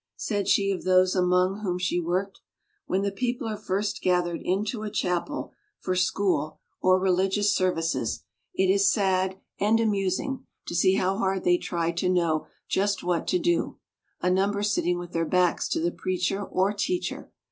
Said 0.17 0.47
she 0.47 0.71
of 0.71 0.83
those 0.83 1.15
among 1.15 1.59
whom 1.59 1.77
she 1.77 1.99
worked: 1.99 2.39
"When 2.87 3.03
the 3.03 3.11
peo 3.11 3.37
ple 3.37 3.47
are 3.49 3.55
first 3.55 4.01
gathered 4.01 4.41
into 4.41 4.81
a 4.81 4.89
chapel 4.89 5.53
for 5.77 5.95
school 5.95 6.57
48 6.81 6.81
WOMEN 6.81 6.97
OF 6.97 7.03
ACHIEVEMENT 7.03 7.03
or 7.03 7.03
religious 7.37 7.55
services, 7.55 8.23
it 8.55 8.71
is 8.73 8.91
sad 8.91 9.37
and 9.59 9.79
amusing 9.79 10.47
to 10.65 10.73
see 10.73 10.95
how 10.95 11.17
hard 11.19 11.43
they 11.43 11.59
try 11.59 11.91
to 11.91 12.09
know 12.09 12.47
just 12.67 13.03
what 13.03 13.27
to 13.27 13.37
do, 13.37 13.77
a 14.21 14.31
number 14.31 14.63
sitting 14.63 14.97
with 14.97 15.11
their 15.11 15.23
backs 15.23 15.69
to 15.69 15.79
the 15.79 15.91
preacher 15.91 16.43
or 16.43 16.73
teacher. 16.73 17.31